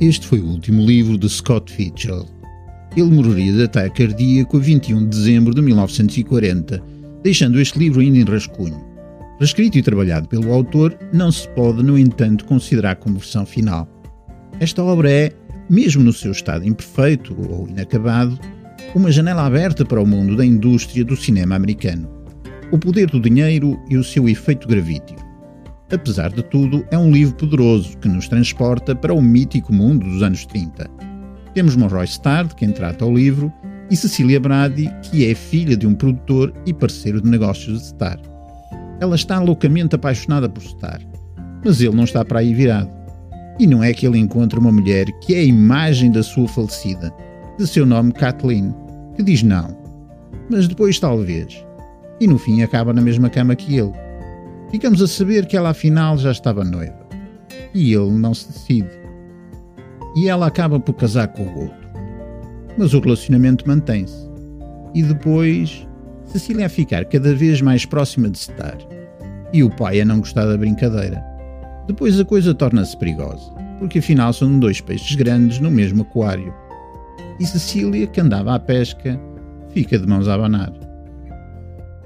Este 0.00 0.26
foi 0.26 0.40
o 0.40 0.46
último 0.46 0.84
livro 0.84 1.16
de 1.16 1.28
Scott 1.28 1.72
Fitzgerald. 1.72 2.28
Ele 2.96 3.10
morreria 3.10 3.52
de 3.52 3.62
ataque 3.62 4.04
cardíaco 4.04 4.56
a 4.56 4.60
21 4.60 4.98
de 4.98 5.16
dezembro 5.16 5.54
de 5.54 5.62
1940, 5.62 6.82
deixando 7.22 7.60
este 7.60 7.78
livro 7.78 8.00
ainda 8.00 8.18
em 8.18 8.24
rascunho. 8.24 8.84
Reescrito 9.38 9.78
e 9.78 9.82
trabalhado 9.82 10.26
pelo 10.26 10.52
autor, 10.52 10.98
não 11.12 11.30
se 11.30 11.48
pode, 11.50 11.84
no 11.84 11.96
entanto, 11.96 12.44
considerar 12.44 12.96
como 12.96 13.18
versão 13.18 13.46
final. 13.46 13.88
Esta 14.58 14.82
obra 14.82 15.10
é, 15.10 15.32
mesmo 15.70 16.02
no 16.02 16.12
seu 16.12 16.32
estado 16.32 16.66
imperfeito 16.66 17.36
ou 17.48 17.68
inacabado, 17.68 18.36
uma 18.96 19.12
janela 19.12 19.46
aberta 19.46 19.84
para 19.84 20.02
o 20.02 20.06
mundo 20.06 20.36
da 20.36 20.44
indústria 20.44 21.04
do 21.04 21.16
cinema 21.16 21.54
americano, 21.54 22.08
o 22.72 22.78
poder 22.78 23.08
do 23.08 23.20
dinheiro 23.20 23.78
e 23.88 23.96
o 23.96 24.02
seu 24.02 24.28
efeito 24.28 24.66
gravítico. 24.66 25.13
Apesar 25.94 26.30
de 26.32 26.42
tudo, 26.42 26.84
é 26.90 26.98
um 26.98 27.12
livro 27.12 27.36
poderoso 27.36 27.96
que 27.98 28.08
nos 28.08 28.26
transporta 28.26 28.96
para 28.96 29.14
o 29.14 29.22
mítico 29.22 29.72
mundo 29.72 30.04
dos 30.04 30.24
anos 30.24 30.44
30. 30.44 30.90
Temos 31.54 31.76
Monroy 31.76 32.04
Starr, 32.04 32.48
de 32.48 32.56
quem 32.56 32.72
trata 32.72 33.06
o 33.06 33.14
livro, 33.14 33.52
e 33.88 33.94
Cecília 33.94 34.40
Brady, 34.40 34.90
que 35.02 35.30
é 35.30 35.36
filha 35.36 35.76
de 35.76 35.86
um 35.86 35.94
produtor 35.94 36.52
e 36.66 36.74
parceiro 36.74 37.20
de 37.20 37.30
negócios 37.30 37.78
de 37.78 37.86
Starr. 37.86 38.18
Ela 39.00 39.14
está 39.14 39.38
loucamente 39.38 39.94
apaixonada 39.94 40.48
por 40.48 40.64
Starr, 40.64 41.00
mas 41.64 41.80
ele 41.80 41.94
não 41.94 42.04
está 42.04 42.24
para 42.24 42.40
aí 42.40 42.52
virado. 42.52 42.90
E 43.60 43.66
não 43.66 43.82
é 43.82 43.94
que 43.94 44.04
ele 44.04 44.18
encontra 44.18 44.58
uma 44.58 44.72
mulher 44.72 45.06
que 45.20 45.32
é 45.32 45.38
a 45.38 45.44
imagem 45.44 46.10
da 46.10 46.24
sua 46.24 46.48
falecida, 46.48 47.14
de 47.56 47.68
seu 47.68 47.86
nome 47.86 48.12
Kathleen, 48.12 48.74
que 49.14 49.22
diz 49.22 49.44
não, 49.44 49.78
mas 50.50 50.66
depois 50.66 50.98
talvez, 50.98 51.64
e 52.20 52.26
no 52.26 52.36
fim 52.36 52.62
acaba 52.62 52.92
na 52.92 53.00
mesma 53.00 53.30
cama 53.30 53.54
que 53.54 53.76
ele. 53.76 53.92
Ficamos 54.74 55.00
a 55.00 55.06
saber 55.06 55.46
que 55.46 55.56
ela 55.56 55.70
afinal 55.70 56.18
já 56.18 56.32
estava 56.32 56.64
noiva, 56.64 56.98
e 57.72 57.94
ele 57.94 58.10
não 58.10 58.34
se 58.34 58.48
decide. 58.48 58.90
E 60.16 60.28
ela 60.28 60.48
acaba 60.48 60.80
por 60.80 60.94
casar 60.94 61.28
com 61.28 61.44
o 61.44 61.60
outro. 61.60 61.88
Mas 62.76 62.92
o 62.92 62.98
relacionamento 62.98 63.68
mantém-se. 63.68 64.28
E 64.92 65.00
depois, 65.04 65.86
Cecília 66.24 66.66
a 66.66 66.68
ficar 66.68 67.04
cada 67.04 67.32
vez 67.32 67.60
mais 67.60 67.86
próxima 67.86 68.28
de 68.28 68.36
Star, 68.36 68.76
e 69.52 69.62
o 69.62 69.70
pai 69.70 70.00
a 70.00 70.04
não 70.04 70.18
gostar 70.18 70.44
da 70.44 70.58
brincadeira. 70.58 71.22
Depois 71.86 72.18
a 72.18 72.24
coisa 72.24 72.52
torna-se 72.52 72.96
perigosa, 72.96 73.52
porque 73.78 74.00
afinal 74.00 74.32
são 74.32 74.58
dois 74.58 74.80
peixes 74.80 75.14
grandes 75.14 75.60
no 75.60 75.70
mesmo 75.70 76.02
aquário 76.02 76.52
e 77.38 77.46
Cecília, 77.46 78.08
que 78.08 78.20
andava 78.20 78.56
à 78.56 78.58
pesca, 78.58 79.20
fica 79.68 79.96
de 80.00 80.06
mãos 80.08 80.26
a 80.26 80.34
abanar. 80.34 80.72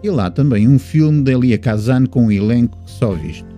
E 0.03 0.11
lá 0.11 0.31
também 0.31 0.69
um 0.69 0.79
filme 0.79 1.23
de 1.23 1.33
Elia 1.33 1.59
Kazan 1.59 2.07
com 2.07 2.27
um 2.27 2.31
elenco 2.31 2.79
só 2.87 3.13
visto. 3.13 3.49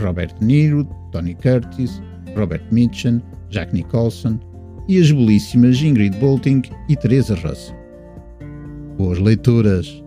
Robert 0.00 0.34
Niro, 0.40 0.84
Tony 1.12 1.34
Curtis, 1.34 2.02
Robert 2.36 2.62
Mitchum, 2.72 3.20
Jack 3.50 3.72
Nicholson 3.74 4.38
e 4.88 4.98
as 4.98 5.10
belíssimas 5.10 5.80
Ingrid 5.80 6.18
Bolting 6.18 6.62
e 6.88 6.96
Teresa 6.96 7.34
Russell. 7.34 7.76
Boas 8.96 9.18
leituras! 9.18 10.03